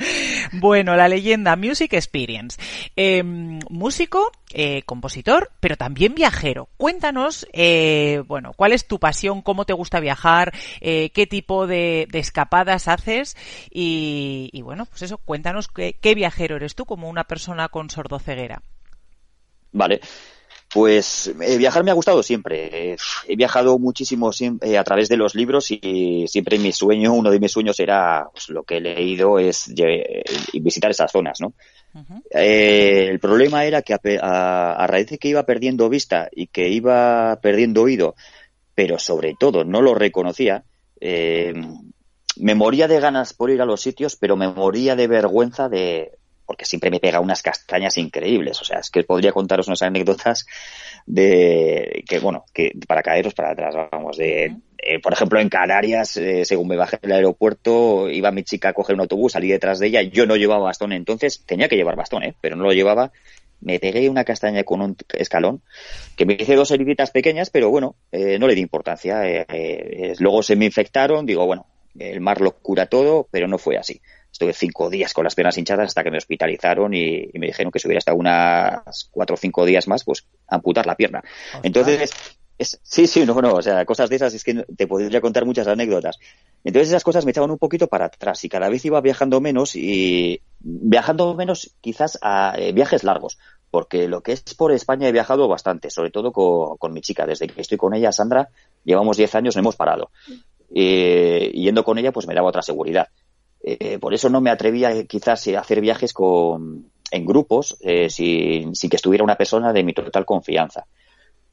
[0.52, 2.56] bueno, la leyenda Music Experience.
[2.94, 6.68] Em, músico, eh, compositor, pero también viajero.
[6.76, 12.06] Cuéntanos, eh, bueno, cuál es tu pasión, cómo te gusta viajar, eh, qué tipo de,
[12.12, 13.36] escapadas haces
[13.72, 18.62] y, bueno, pues eso, cuéntanos qué, qué viajero eres tú como una persona con sordoceguera.
[19.72, 20.00] Vale.
[20.72, 22.96] Pues eh, viajar me ha gustado siempre.
[23.26, 24.30] he viajado muchísimo
[24.60, 28.28] eh, a través de los libros y siempre mi sueño, uno de mis sueños era,
[28.32, 29.72] pues, lo que he leído es
[30.54, 31.54] visitar esas zonas, ¿no?
[32.30, 37.40] Eh, el problema era que a, raíz de que iba perdiendo vista y que iba
[37.42, 38.14] perdiendo oído,
[38.72, 40.62] pero sobre todo no lo reconocía,
[41.00, 46.12] me moría de ganas por ir a los sitios, pero me moría de vergüenza de,
[46.50, 48.60] porque siempre me pega unas castañas increíbles.
[48.60, 50.48] O sea, es que podría contaros unas anécdotas
[51.06, 56.16] de que, bueno, que para caeros para atrás, vamos, de, eh, por ejemplo, en Canarias,
[56.16, 59.78] eh, según me bajé del aeropuerto, iba mi chica a coger un autobús, salí detrás
[59.78, 62.34] de ella, yo no llevaba bastón, entonces tenía que llevar bastón, ¿eh?
[62.40, 63.12] pero no lo llevaba.
[63.60, 65.62] Me pegué una castaña con un escalón,
[66.16, 69.46] que me hice dos heriditas pequeñas, pero bueno, no le di importancia.
[70.18, 74.00] luego se me infectaron, digo, bueno, el mar lo cura todo, pero no fue así.
[74.40, 77.78] Estuve cinco días con las piernas hinchadas hasta que me hospitalizaron y, me dijeron que
[77.78, 81.22] si hubiera estado unas cuatro o cinco días más, pues amputar la pierna.
[81.62, 82.10] Entonces,
[82.58, 85.66] sí, sí, no, no, o sea, cosas de esas es que te podría contar muchas
[85.68, 86.18] anécdotas.
[86.64, 89.76] Entonces esas cosas me echaban un poquito para atrás y cada vez iba viajando menos
[89.76, 93.36] y viajando menos quizás a eh, viajes largos,
[93.70, 97.26] porque lo que es por España he viajado bastante, sobre todo con, mi chica.
[97.26, 98.48] Desde que estoy con ella, Sandra,
[98.84, 100.10] llevamos diez años, no hemos parado.
[100.70, 103.08] y yendo con ella, pues me daba otra seguridad.
[103.62, 108.72] Eh, por eso no me atrevía quizás a hacer viajes con, en grupos eh, sin,
[108.72, 110.86] que estuviera una persona de mi total confianza.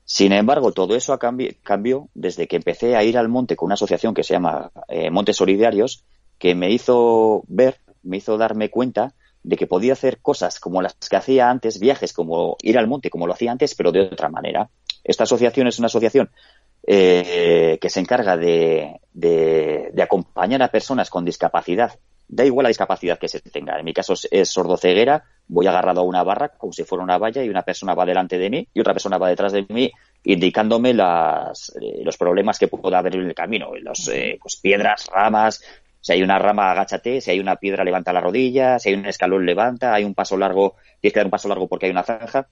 [0.05, 1.17] Sin embargo, todo eso
[1.63, 5.09] cambió desde que empecé a ir al monte con una asociación que se llama eh,
[5.09, 6.05] Montes Solidarios,
[6.37, 10.95] que me hizo ver, me hizo darme cuenta de que podía hacer cosas como las
[10.95, 14.29] que hacía antes, viajes como ir al monte como lo hacía antes, pero de otra
[14.29, 14.69] manera.
[15.03, 16.29] Esta asociación es una asociación
[16.89, 21.99] eh, que se encarga de, de, acompañar a personas con discapacidad.
[22.29, 23.77] Da igual la discapacidad que se tenga.
[23.77, 27.43] En mi caso es sordoceguera, voy agarrado a una barra como si fuera una valla
[27.43, 29.91] y una persona va delante de mí y otra persona va detrás de mí
[30.23, 33.71] indicándome las, eh, los problemas que pueda haber en el camino.
[33.81, 35.61] Los, eh, pues piedras, ramas,
[35.99, 39.05] si hay una rama, agáchate, si hay una piedra, levanta la rodilla, si hay un
[39.05, 42.03] escalón, levanta, hay un paso largo, tienes que dar un paso largo porque hay una
[42.03, 42.47] zanja.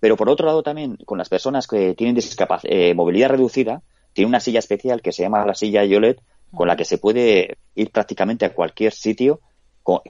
[0.00, 2.22] Pero por otro lado también, con las personas que tienen
[2.64, 3.82] eh, movilidad reducida,
[4.12, 6.20] tiene una silla especial que se llama la silla Yolet,
[6.54, 9.40] con la que se puede ir prácticamente a cualquier sitio.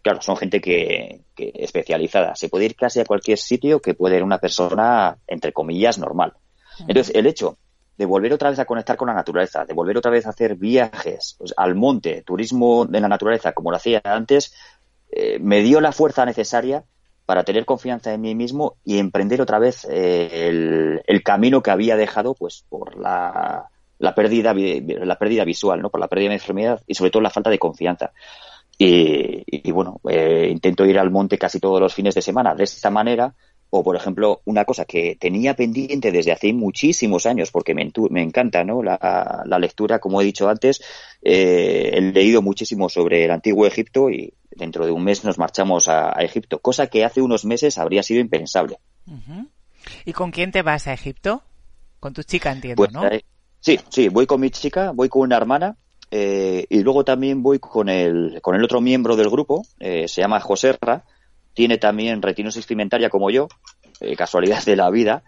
[0.03, 2.37] claro, son gente que, que, especializada.
[2.37, 6.35] Se puede ir casi a cualquier sitio que puede ir una persona, entre comillas, normal.
[6.81, 7.59] Entonces, el hecho
[7.97, 10.55] de volver otra vez a conectar con la naturaleza, de volver otra vez a hacer
[10.55, 14.55] viajes pues, al monte, turismo de la naturaleza, como lo hacía antes,
[15.11, 16.85] eh, me dio la fuerza necesaria
[17.29, 20.49] para tener confianza en mí mismo y emprender otra vez eh,
[21.07, 23.67] el, camino que había dejado pues por la,
[23.99, 25.91] la, pérdida la pérdida visual, ¿no?
[25.91, 28.13] por la pérdida de enfermedad y sobre todo la falta de confianza.
[28.79, 32.89] Y, bueno, eh, intento ir al monte casi todos los fines de semana de esta
[32.89, 33.35] manera
[33.71, 38.23] o, por ejemplo, una cosa que tenía pendiente desde hace muchísimos años, porque me, me
[38.23, 38.83] encanta ¿no?
[38.83, 40.81] la, lectura, como he dicho antes,
[41.23, 45.89] eh, he leído muchísimo sobre el antiguo Egipto y dentro de un mes nos marchamos
[45.89, 48.79] a, Egipto, cosa que hace unos meses habría sido impensable.
[50.05, 51.43] ¿Y con quién te vas a Egipto?
[52.01, 53.07] Con tu chica, entiendo, pues, ¿no?
[53.07, 53.25] Eh,
[53.61, 55.77] sí, sí, voy con mi chica, voy con una hermana
[56.11, 60.41] eh, y luego también voy con el, con el otro miembro del grupo, se llama
[60.41, 61.05] Joserra,
[61.59, 63.49] tiene también retinosis pigmentaria como yo,
[63.99, 65.25] eh, casualidad de la vida,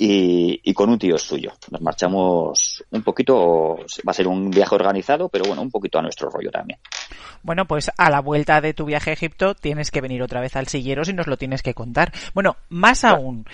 [0.00, 1.52] y, con un tío suyo.
[1.70, 6.02] Nos marchamos un poquito, va a ser un viaje organizado, pero bueno, un poquito a
[6.02, 6.78] nuestro rollo también.
[7.42, 10.54] Bueno, pues a la vuelta de tu viaje a Egipto tienes que venir otra vez
[10.56, 12.12] al sillero y nos lo tienes que contar.
[12.34, 13.46] Bueno, más aún,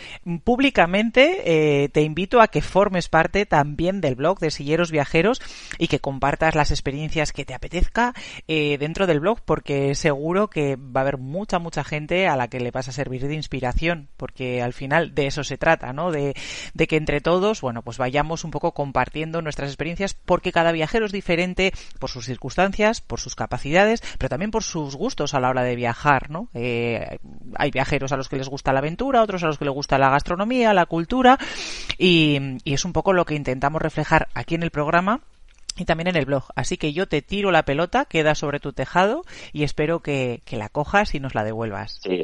[0.42, 1.42] públicamente
[1.84, 5.40] eh, te invito a que formes parte también del blog de Silleros Viajeros
[5.78, 8.14] y que compartas las experiencias que te apetezca
[8.48, 12.48] eh, dentro del blog, porque seguro que va a haber mucha, mucha gente a la
[12.48, 16.10] que le vas a servir de inspiración, porque al final de eso se trata, ¿no?
[16.10, 16.33] De
[16.74, 21.06] de, que entre todos, bueno, pues vayamos un poco compartiendo nuestras experiencias porque cada viajero
[21.06, 25.48] es diferente por sus circunstancias, por sus capacidades, pero también por sus gustos a la
[25.48, 26.48] hora de viajar, ¿no?
[26.54, 27.18] Eh,
[27.56, 29.98] hay viajeros a los que les gusta la aventura, otros a los que les gusta
[29.98, 31.38] la gastronomía, la cultura
[31.98, 35.20] y, es un poco lo que intentamos reflejar aquí en el programa
[35.76, 36.44] y también en el blog.
[36.54, 40.56] Así que yo te tiro la pelota, queda sobre tu tejado y espero que, que
[40.56, 42.00] la cojas y nos la devuelvas.
[42.02, 42.22] Sí.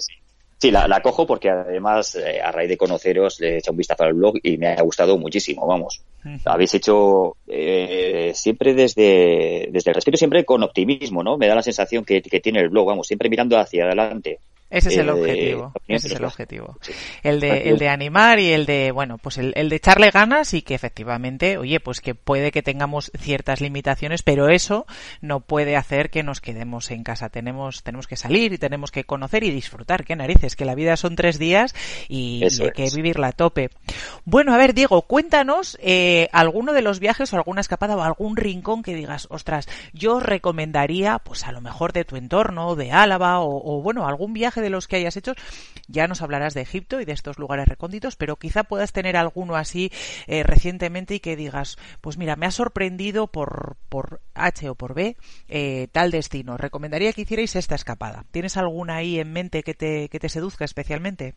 [0.61, 4.05] Sí, la, cojo porque además, eh, a raíz de conoceros, le he echado un vistazo
[4.05, 6.03] al blog y me ha gustado muchísimo, vamos.
[6.44, 11.38] Habéis hecho eh, siempre desde, desde el respeto, siempre con optimismo, ¿no?
[11.38, 14.38] Me da la sensación que, que tiene el blog, vamos, siempre mirando hacia adelante.
[14.70, 15.72] Ese es el eh, objetivo.
[15.88, 16.78] Ese es el objetivo.
[17.24, 20.54] El de, el de animar y el de, bueno, pues el, el, de echarle ganas
[20.54, 24.87] y que efectivamente, oye, pues que puede que tengamos ciertas limitaciones, pero eso
[25.20, 27.30] no puede hacer que nos quedemos en casa.
[27.30, 30.04] Tenemos, tenemos que salir y tenemos que conocer y disfrutar.
[30.04, 31.74] Qué narices, que la vida son tres días
[32.09, 33.70] y, hay que vivirla a tope.
[34.24, 38.37] Bueno, a ver, Diego, cuéntanos eh, alguno de los viajes o alguna escapada o algún
[38.37, 43.40] rincón que digas, ostras, yo recomendaría, pues a lo mejor de tu entorno, de Álava
[43.40, 45.35] o, o bueno, algún viaje de los que hayas hecho,
[45.88, 49.57] ya nos hablarás de Egipto y de estos lugares recónditos, pero quizá puedas tener alguno
[49.57, 49.90] así
[50.27, 54.94] eh, recientemente y que digas, pues mira, me ha sorprendido por, por H o por
[54.94, 55.16] B
[55.49, 56.57] eh, tal destino.
[56.57, 58.25] Recomendaría que hicierais esta escapada.
[58.31, 61.35] ¿Tienes alguna ahí en mente que te, que te seduzca especialmente?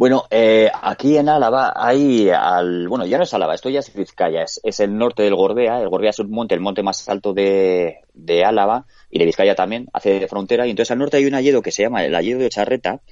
[0.00, 3.92] Bueno, eh, aquí en Álava hay, al, bueno, ya no es Álava, esto ya es
[3.92, 7.34] Vizcaya, es, el norte del Gorbea, el Gorbea es un monte, el monte más alto
[7.34, 11.26] de, de Álava y de Vizcaya también, hace de frontera, y entonces al norte hay
[11.26, 13.02] un alledo que se llama el alledo de Charreta,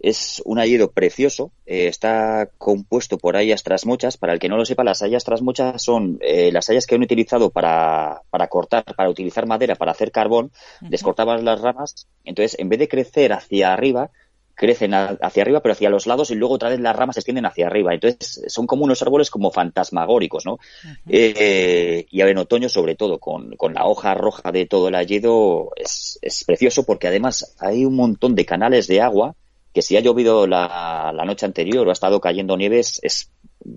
[0.00, 4.64] es un alledo precioso, eh, está compuesto por hayas trasmochas, para el que no lo
[4.64, 9.08] sepa, las hayas trasmochas son eh, las hayas que han utilizado para, para cortar, para
[9.08, 10.50] utilizar madera, para hacer carbón,
[10.80, 14.10] descortaban las ramas, entonces en vez de crecer hacia arriba,
[14.58, 17.46] crecen hacia arriba, pero hacia los lados y luego otra vez las ramas se extienden
[17.46, 17.94] hacia arriba.
[17.94, 20.58] Entonces son como unos árboles como fantasmagóricos, ¿no?
[21.08, 25.70] eh, y en otoño sobre todo, con, con, la hoja roja de todo el alledo,
[25.76, 29.36] es, es, precioso porque además hay un montón de canales de agua
[29.72, 33.30] que si ha llovido la, la noche anterior o ha estado cayendo nieves, es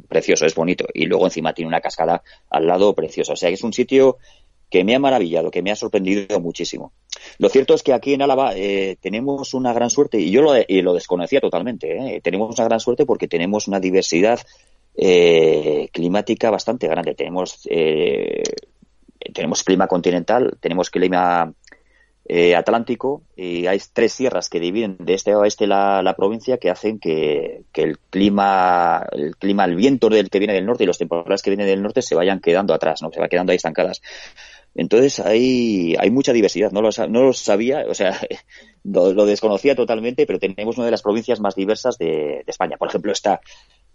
[0.08, 0.86] precioso, es bonito.
[0.96, 3.34] Y luego encima tiene una cascada al lado preciosa.
[3.34, 4.18] O sea que es un sitio
[4.72, 6.94] que me ha maravillado, que me ha sorprendido muchísimo.
[7.38, 10.54] Lo cierto es que aquí en Álava eh, tenemos una gran suerte, y yo lo,
[10.66, 14.40] y lo desconocía totalmente, eh, tenemos una gran suerte porque tenemos una diversidad
[14.96, 17.16] eh, climática bastante grande.
[17.16, 17.68] Tenemos,
[19.34, 21.54] tenemos clima continental, tenemos clima
[22.56, 26.70] atlántico y hay tres sierras que dividen de este a oeste la, la provincia que
[26.70, 30.88] hacen que, que, el clima, el clima, el viento del que viene del norte y
[30.88, 33.58] los temporales que vienen del norte se vayan quedando atrás, no se va quedando ahí
[33.58, 34.02] estancadas.
[34.74, 38.18] Entonces hay, hay mucha diversidad, no lo, no lo sabía, o sea,
[38.84, 42.78] lo, desconocía totalmente, pero tenemos una de las provincias más diversas de, España.
[42.78, 43.42] Por ejemplo, está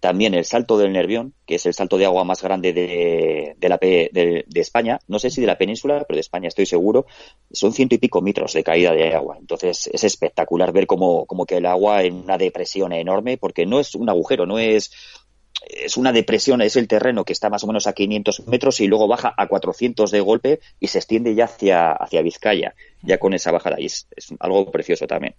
[0.00, 3.78] también el Salto del Nervión, que es el salto de agua más grande de, la,
[3.78, 7.06] de, España, no sé si de la península, pero de España estoy seguro,
[7.50, 9.38] son ciento y pico metros de caída de agua.
[9.40, 13.80] Entonces es espectacular ver cómo, cómo que el agua en una depresión enorme, porque no
[13.80, 14.92] es un agujero, no es
[15.62, 18.86] es una depresión, es el terreno que está más o menos a 500 metros y
[18.86, 23.34] luego baja a 400 de golpe y se extiende ya hacia, hacia Vizcaya, ya con
[23.34, 23.80] esa bajada.
[23.80, 25.34] Y es, es algo precioso también.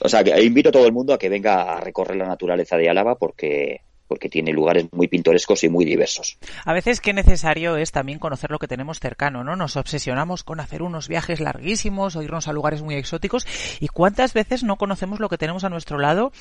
[0.00, 2.76] O sea, que invito a todo el mundo a que venga a recorrer la naturaleza
[2.76, 6.38] de Álava porque porque tiene lugares muy pintorescos y muy diversos.
[6.64, 9.56] A veces qué necesario es también conocer lo que tenemos cercano, ¿no?
[9.56, 13.46] Nos obsesionamos con hacer unos viajes larguísimos o irnos a lugares muy exóticos
[13.80, 16.32] y cuántas veces no conocemos lo que tenemos a nuestro lado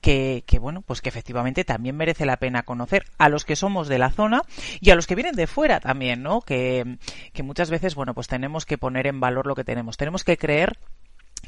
[0.00, 3.88] que, que bueno, pues que efectivamente también merece la pena conocer a los que somos
[3.88, 4.42] de la zona
[4.80, 6.40] y a los que vienen de fuera también, ¿no?
[6.40, 6.98] Que,
[7.32, 9.96] que muchas veces, bueno, pues tenemos que poner en valor lo que tenemos.
[9.96, 10.78] Tenemos que creer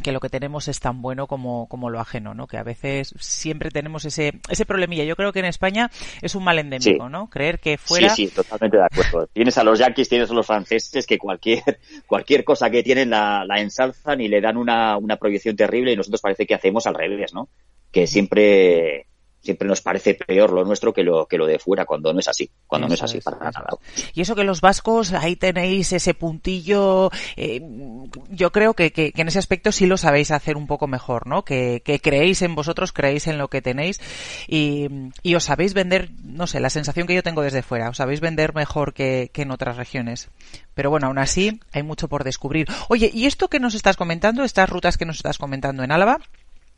[0.03, 2.47] que lo que tenemos es tan bueno como, como lo ajeno, ¿no?
[2.47, 5.05] Que a veces siempre tenemos ese, ese problemilla.
[5.05, 7.31] Yo creo que en España es un mal endémico, ¿no?
[7.31, 8.11] Creer que fuera...
[8.11, 9.27] Sí, sí, totalmente de acuerdo.
[9.33, 11.63] tienes a los yanquis, tienes a los franceses que cualquier,
[12.07, 15.97] cualquier cosa que tienen la, la ensalzan y le dan una, una proyección terrible y
[15.97, 17.49] nosotros parece que hacemos al revés, ¿no?
[17.93, 19.07] Que siempre
[19.45, 22.29] siempre nos parece peor lo nuestro que lo que lo de fuera cuando no es
[22.29, 23.67] así cuando no es así para nada.
[24.15, 27.61] y eso que los vascos ahí tenéis ese puntillo eh,
[28.31, 31.45] yo creo que, que, en ese aspecto sí lo sabéis hacer un poco mejor no
[31.45, 34.01] que, que creéis en vosotros creéis en lo que tenéis
[34.49, 34.89] y,
[35.23, 38.21] y, os sabéis vender no sé la sensación que yo tengo desde fuera os sabéis
[38.21, 40.31] vender mejor que, que en otras regiones.
[40.75, 42.67] Pero bueno aún así hay mucho por descubrir.
[42.89, 46.19] Oye y esto que nos estás comentando estas rutas que nos estás comentando en Álava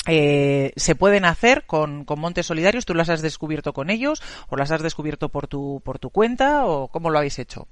[0.07, 2.87] eh, se pueden hacer con, con, montes solidarios.
[2.87, 6.67] ¿Tú las has descubierto con ellos o las has descubierto por tu, por tu cuenta
[6.67, 7.67] o cómo lo habéis hecho?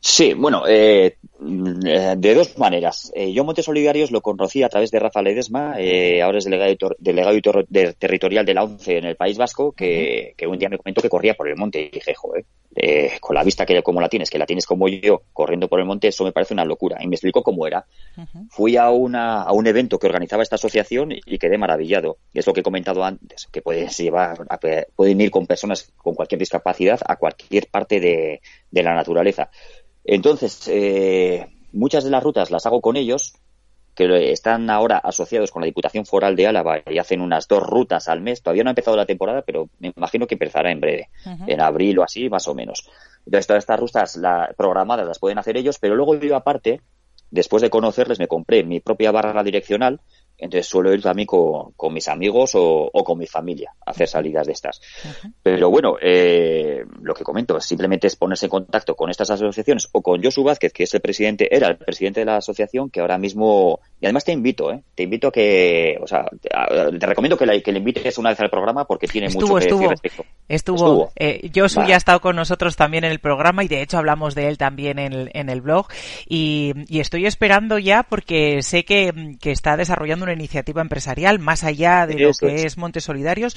[0.00, 3.10] Sí, bueno, eh, de dos maneras.
[3.14, 6.94] Eh, yo Montes Solidarios lo conocí a través de Rafa Ledesma, eh, ahora es delegado,
[6.98, 7.36] delegado
[7.98, 11.08] territorial de la ONCE en el País Vasco, que, que, un día me comentó que
[11.08, 12.44] corría por el monte y dije, joder,
[12.78, 15.80] eh, con la vista que como la tienes, que la tienes como yo, corriendo por
[15.80, 16.98] el monte, eso me parece una locura.
[17.00, 17.86] Y me explicó cómo era.
[18.50, 22.18] Fui a, una, a un evento que organizaba esta asociación y, quedé maravillado.
[22.34, 24.46] Y es lo que he comentado antes, que puedes llevar,
[24.94, 29.50] pueden ir con personas con cualquier discapacidad a cualquier parte de, de la naturaleza.
[30.04, 33.34] Entonces, eh, muchas de las rutas las hago con ellos,
[33.96, 38.08] que están ahora asociados con la Diputación Foral de Álava y hacen unas dos rutas
[38.08, 38.42] al mes.
[38.42, 41.98] Todavía no ha empezado la temporada, pero me imagino que empezará en breve, en abril
[41.98, 42.88] o así, más o menos.
[43.24, 46.82] Entonces, todas estas rutas la, programadas las pueden hacer ellos, pero luego yo aparte,
[47.30, 50.00] después de conocerles, me compré mi propia barra direccional
[50.38, 54.08] entonces suelo ir también con, con mis amigos o, o, con mi familia a hacer
[54.08, 54.80] salidas de estas.
[55.42, 60.02] Pero bueno, eh, lo que comento simplemente es ponerse en contacto con estas asociaciones o
[60.02, 63.18] con Josu Vázquez, que es el presidente, era el presidente de la asociación, que ahora
[63.18, 64.82] mismo, y además te invito, ¿eh?
[64.94, 68.50] te invito a que, o sea, te, recomiendo que, que le invites una vez al
[68.50, 70.24] programa porque tiene mucho que estuvo, decir respecto.
[70.48, 71.12] Estuvo, estuvo.
[71.16, 74.34] Eh, Josu ya ha estado con nosotros también en el programa y de hecho hablamos
[74.34, 75.86] de él también en el, en el blog
[76.28, 81.64] y, y estoy esperando ya porque sé que, que está desarrollando una iniciativa empresarial más
[81.64, 82.76] allá de lo que es.
[82.76, 83.56] Montes Solidarios.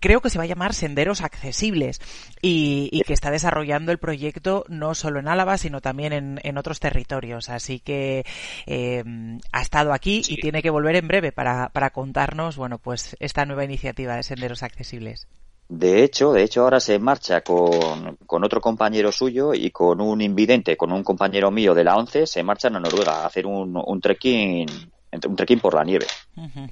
[0.00, 2.00] Creo que se va a llamar Senderos Accesibles
[2.40, 7.48] y, que está desarrollando el proyecto no solo en Álava, sino también en, otros territorios.
[7.48, 8.24] Así que
[8.66, 9.04] eh,
[9.52, 13.44] ha estado aquí y tiene que volver en breve para, para contarnos, bueno, pues esta
[13.44, 15.26] nueva iniciativa de Senderos Accesibles.
[15.70, 20.20] De hecho, de hecho ahora se marcha con, con, otro compañero suyo y con un
[20.20, 23.80] invidente, con un compañero mío de la ONCE, se marchan a Noruega a hacer un,
[23.86, 24.66] un trekking
[25.12, 26.06] un trekking por la nieve.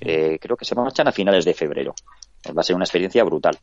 [0.00, 1.94] eh, creo que se marchan a finales de febrero.
[2.56, 3.58] Va a ser una experiencia brutal.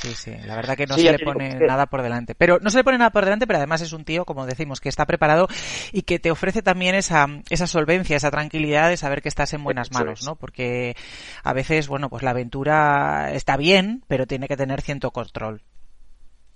[0.00, 2.36] Sí, sí, la verdad que no se le pone nada por delante.
[2.36, 4.80] Pero no se le pone nada por delante, pero además es un tío, como decimos,
[4.80, 5.48] que está preparado
[5.92, 9.64] y que te ofrece también esa, esa solvencia, esa tranquilidad de saber que estás en
[9.64, 10.36] buenas manos, ¿no?
[10.36, 10.94] Porque
[11.42, 15.62] a veces, bueno, pues la aventura está bien, pero tiene que tener cierto control.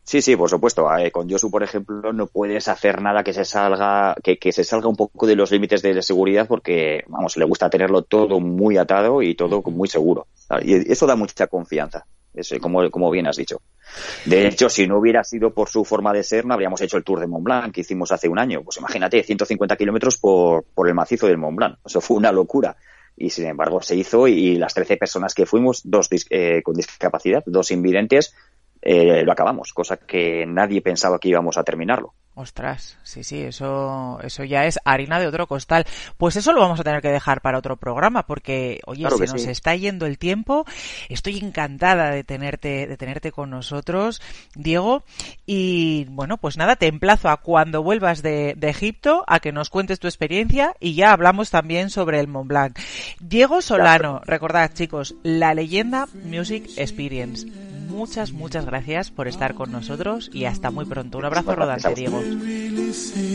[0.05, 0.95] Sí, sí, por supuesto.
[0.97, 4.65] Eh, con Yosu, por ejemplo, no puedes hacer nada que se salga, que, que, se
[4.65, 8.77] salga un poco de los límites de seguridad porque, vamos, le gusta tenerlo todo muy
[8.77, 10.27] atado y todo muy seguro.
[10.63, 12.05] Y eso da mucha confianza.
[12.35, 13.61] es, como, como bien has dicho.
[14.25, 17.05] De hecho, si no hubiera sido por su forma de ser, no habríamos hecho el
[17.05, 18.63] Tour de Mont Blanc que hicimos hace un año.
[18.65, 21.79] Pues imagínate, 150 kilómetros por, por el macizo del Mont Blanc.
[21.85, 22.77] Eso fue una locura.
[23.17, 27.43] Y sin embargo se hizo y, las 13 personas que fuimos, dos eh, con discapacidad,
[27.47, 28.35] dos invidentes,
[28.83, 32.15] eh, lo acabamos, cosa que nadie pensaba que íbamos a terminarlo.
[32.35, 35.85] Ostras, sí, sí, eso, eso ya es harina de otro costal.
[36.17, 39.47] Pues eso lo vamos a tener que dejar para otro programa, porque, oye, se nos
[39.47, 40.65] está yendo el tiempo.
[41.11, 44.23] Estoy encantada de tenerte, de tenerte con nosotros,
[44.55, 45.05] Diego.
[45.45, 49.69] Y bueno, pues nada, te emplazo a cuando vuelvas de, de Egipto a que nos
[49.69, 52.79] cuentes tu experiencia y ya hablamos también sobre el Mont Blanc.
[53.21, 57.47] Diego Solano, recordad chicos, la leyenda Music Experience
[57.93, 61.19] muchas, muchas gracias por estar con nosotros y hasta muy pronto.
[61.19, 62.21] Un abrazo rodante, Diego.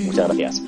[0.05, 0.61] Muchas gracias.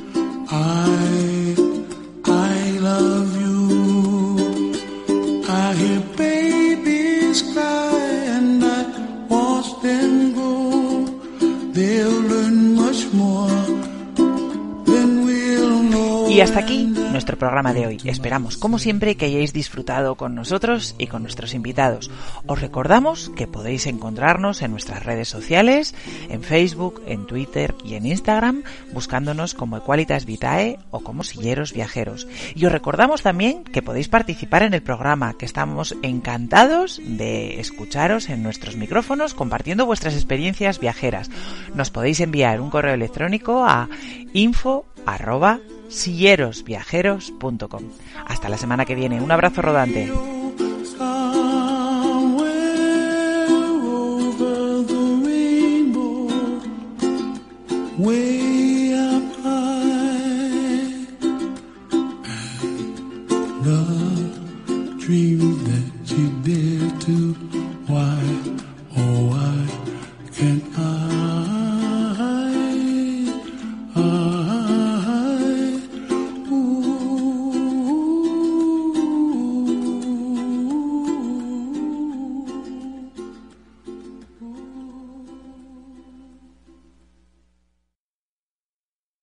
[16.30, 17.97] Y hasta aquí nuestro programa de hoy.
[18.05, 22.11] Esperamos, como siempre, que hayáis disfrutado con nosotros y con nuestros invitados.
[22.45, 25.95] Os recordamos que podéis encontrarnos en nuestras redes sociales,
[26.30, 28.61] en Facebook, en Twitter y en Instagram,
[28.93, 32.27] buscándonos como Equalitas Vitae o como Silleros Viajeros.
[32.53, 38.30] Y os recordamos también que podéis participar en el programa, que estamos encantados de escucharos
[38.30, 41.32] en nuestros micrófonos compartiendo vuestras experiencias viajeras.
[41.73, 43.89] Nos podéis enviar un correo electrónico a
[44.34, 44.86] info
[45.89, 47.83] sillerosviajeros.com.
[48.27, 49.21] Hasta la semana que viene.
[49.21, 50.11] Un abrazo rodante.